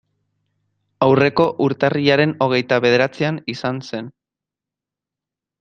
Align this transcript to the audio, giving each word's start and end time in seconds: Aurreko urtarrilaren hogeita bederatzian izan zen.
Aurreko 1.07 1.45
urtarrilaren 1.67 2.33
hogeita 2.47 2.81
bederatzian 2.87 3.41
izan 3.57 3.81
zen. 3.91 4.11